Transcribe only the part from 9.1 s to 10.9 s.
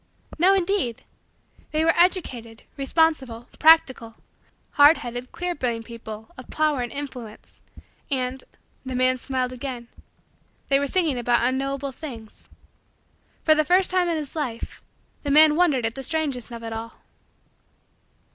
smiled again they were